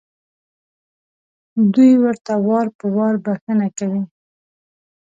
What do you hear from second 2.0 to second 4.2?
ورته وار په وار بښنه کوي.